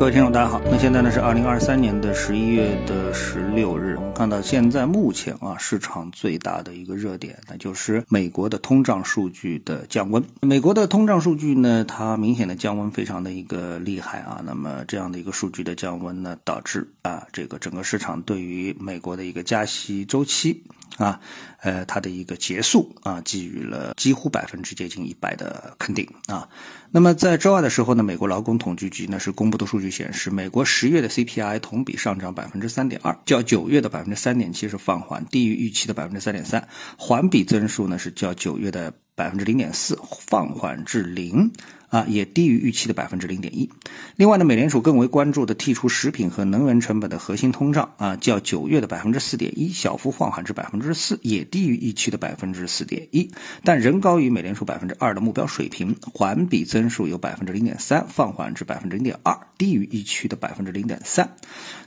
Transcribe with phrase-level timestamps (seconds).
[0.00, 0.62] 各位听众，大家好。
[0.64, 3.96] 那现在呢是二零二三年的十一月的十六日。
[3.98, 10.24] 我们看到现在目前啊，市场最大的一个热点，那就是美国的通胀数据的降温。
[10.40, 14.40] 美国的通胀数据呢，它明显的降温非常的一个厉害啊。
[14.42, 20.64] 那么这样的一个数据的降温呢，导致啊，这个整个市场对于美国的一个加息周期。
[20.96, 21.20] 啊，
[21.60, 26.48] 呃，它的一个结束啊，给予了几乎百分之接近一百的肯定啊。
[26.90, 36.68] 那么在周二的时候呢，美国劳工统计局呢是公布的数据显示，美国十月的 CPI 同比上涨百分之三点二，较九月的百分之三点七是放缓，低于预期的百分之三点三，
[36.98, 41.52] 环比增速呢是较九月的百分之零点四放缓至零。
[41.90, 43.68] 啊，也低于预期的百分之零点一。
[44.14, 53.32] 另外呢，美联储更为关注的剔除食品和能源成本的核心通胀啊，较九月的百分之四点一小幅放缓至百分之四，也低于预期的百分之四点一，
[53.64, 55.96] 但仍高于美联储百分之二的目标水平。
[56.14, 61.34] 环比增速有百分之零点三，放缓至百分之零点二，低于预期的百分之零点三。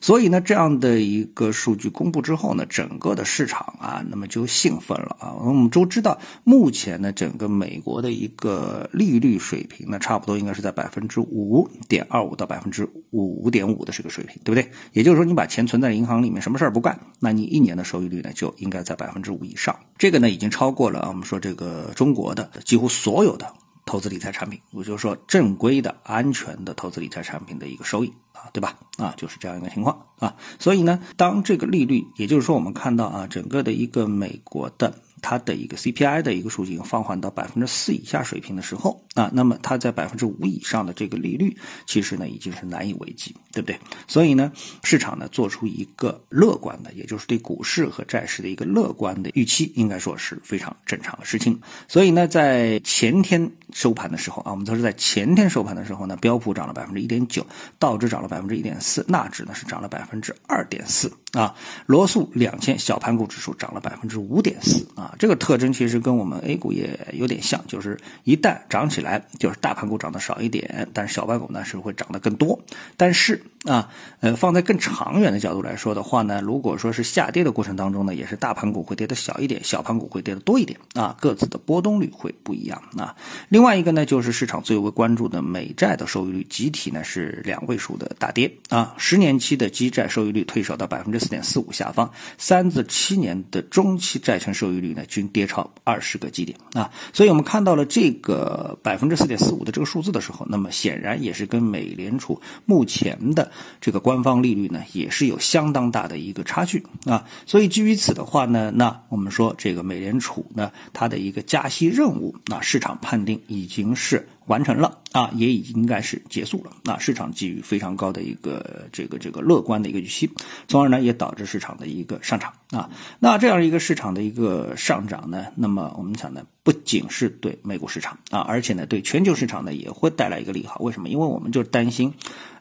[0.02, 5.32] 所以呢，这样的一个数据公布之后呢，整个的市场啊，那么就兴奋了啊。
[5.36, 9.90] 我们都知道，目前呢，整个美国的一个利率水平。
[9.90, 14.72] 呢差不多应该是在百分之五点二五到百分之五点五的这个水平，对不对？
[14.92, 19.80] 也就是说，你把钱存在银行里面，什么事儿不干，那你一年的收益率呢，就应该在百分之五以上。
[19.98, 23.54] 这个呢，已经超过了我们说这个中国的几乎所有的
[23.86, 28.80] 投资理财产品，也就是说正规的、安全的投资理财产品的一个收益啊，对吧？
[28.98, 30.36] 啊，就是这样一个情况啊。
[30.60, 34.96] 所以呢，当这个利率，也就是说我们看到啊，整个的一个美国的。
[35.24, 41.58] 它的一个 CPI 的一个数据放缓到百分之四以下水平的时候啊，那么它在百分之五以上的这个利率，
[41.88, 43.80] 其实呢已经是难以为继，对不对？
[44.08, 44.52] 所以呢，
[44.84, 51.62] 市场呢做出一个乐观的，也就是对股市和债市的一个乐观的预期，应该说是非常正常的事情。
[51.88, 57.46] 所以呢，在前天收盘的时候啊，我们都是在前天收盘的时候呢，标普涨了百分之一点九，
[57.80, 65.13] 道指涨了百分之一点四，纳指呢是涨了百分之二点四啊，罗素两千小盘股指数涨了百分之五点四啊。
[65.20, 72.60] 这个特征其实跟我们 A 股也有点像，就是一旦涨起来，就是大盘股涨得少一点，但是小盘股呢是会涨得更多。
[72.98, 83.16] 但是啊，呃，放在更长远的角度来说的话呢，如果说是下跌的过程当中呢，也是大盘股会跌得小一点，小盘股会跌得多一点啊，各自的波动率会不一样啊。
[83.50, 95.03] 另外一个呢，就是市场最为关注的美债的收益率，集体呢是两位数的大跌啊，十年期的基债收益率退守到百分之四点四五下方，三至七年的中期债券收益率呢。
[95.06, 107.26] 均跌超二十个基点啊，所以我们看到了这个百分之四点四五的这个数字的时候，那么显然也是跟美联储目前的这个官方利率呢，也是有相当大的一个差距啊。
[107.46, 114.28] 所以基于此的话呢，那我们说这个美联储呢，它的一个加息任务，那市场判定已经是。
[114.46, 116.72] 完成了啊，也已经应该是结束了。
[116.84, 120.30] 那市场给予非常高的一个这个这个乐观的一个预期，
[120.68, 122.90] 从而呢也导致市场的一个上涨啊。
[123.20, 130.80] 那这样一个市场的一个上涨呢，那么我们想呢，不仅是对美股市场啊，而且呢对全球市场呢也会带来一个利好。
[130.82, 131.10] 为什么？
[131.10, 132.14] 因为我们就是担心。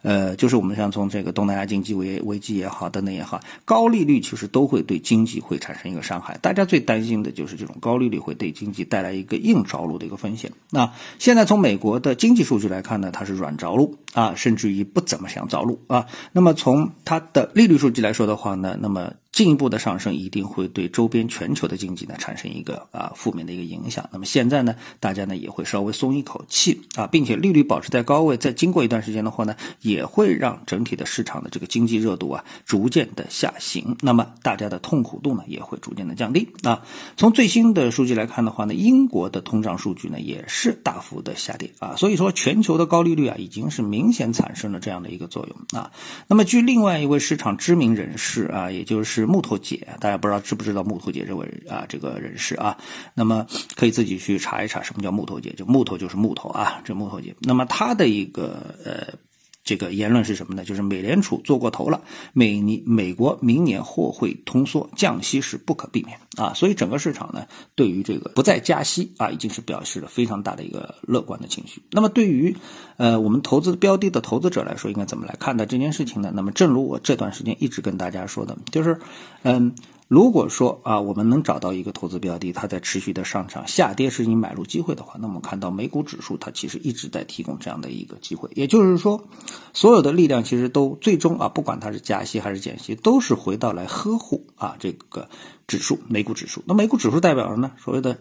[0.03, 6.37] 呃，就是我们像从这个东南亚经济危危机也好，等等也好，高利率其实都会对经济会产生一个伤害。
[6.43, 10.51] 大家最担心的就是这种高利率会对经济带来一个硬着陆的一个风险。
[10.71, 16.07] 那现在从美国的经济数据来看呢，它是软着陆啊，甚至于不怎么想着陆啊。
[16.33, 19.13] 那么从它的利率数据来说的话呢，那么。
[19.33, 24.11] 进一步的上升一定会对周边全球的经济呢产生一个啊负面的一个影响。
[24.13, 33.97] 那么现在呢，大家呢也会稍微松一口气啊，并且利率保持在高位，再经过一段时间的话呢，也会让整体的市场的这个经济热度啊逐渐的下行。
[34.03, 36.83] 那么大家的痛苦度呢也会逐渐的降低啊。
[37.17, 41.97] 从最新的数据来看的话呢，英国的通胀数据呢也是大幅的下跌啊。
[41.97, 45.91] 所以说全球的高利率啊已经是明显产生了这样的一个作用啊。
[46.29, 49.22] 那么据另外一位市场知名人士啊，也就是。
[49.27, 52.79] 木头姐，大家不知道知不知道木头姐这位啊这个人士啊？
[53.15, 53.47] 那么
[53.77, 57.35] 可以自己去查一查什么叫木头姐，就木头就是木头啊，这木头姐。
[57.41, 59.19] 那么他的一个呃。
[59.65, 60.65] 这个言论是什么呢？
[60.65, 62.03] 就是美联储做过头了，
[62.33, 66.53] 美尼美国明年或会通缩，降息是不可避免啊。
[66.55, 71.83] 所以整个市场呢，对于这个不再加息啊，已经是表示了非常大的一个乐观的情绪。
[71.91, 72.57] 那么对于
[72.97, 76.33] 呃我们投资标的的投资者来说，应该怎么来看待这件事情呢？
[76.35, 79.01] 那么正如我这段时间一直跟大家说的，就是
[79.43, 79.75] 嗯。
[80.13, 88.51] 如果说啊，我们能找到一个投资标的，它在持续的上涨，下跌是你买入机会的话，那么看到美股指数它其实一直在提供这样的一个机会。
[88.55, 89.25] 也就是说，
[89.73, 95.31] 所有的力量其实都最终啊，不管它是加息还是减息，都是回到来呵护啊这个
[95.67, 96.63] 指数，美股指数。
[96.67, 97.73] 那美股指数代表什么呢？
[97.79, 98.19] 所谓的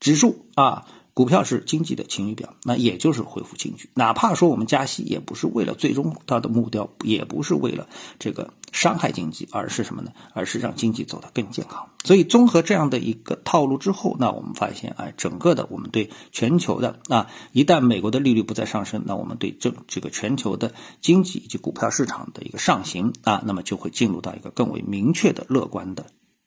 [0.00, 0.86] 指数啊。
[1.14, 3.90] 股票是经济的晴雨表，那也就是恢复情绪。
[3.94, 7.86] 哪怕说我们加息，也不是为了最终它的目标，也不是为了
[8.18, 10.12] 这个伤害经济，而是什么呢？
[10.32, 11.90] 而是让经济走得更健康。
[12.02, 20.72] 所以综合这样的一个套路之后，那我们发现，哎，整个的我们对全球的啊，一旦美国的利率不再上升，那我们对这这个全球的
[21.02, 26.06] 经济以及股票市场的一个上行啊，那么就会进入到一个更为明确的乐观的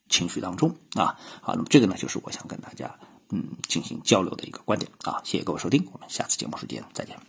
[0.10, 1.18] 情绪当中啊。
[1.42, 2.98] 好，那么这个呢，就是我想跟大家。
[3.30, 7.26] 嗯，进行交流的一个观点啊，谢谢各位收听，我们下次节目时间再见。